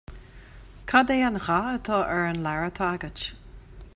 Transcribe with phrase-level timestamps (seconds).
[0.89, 3.19] Cad é an dhath atá ar an leabhar atá agat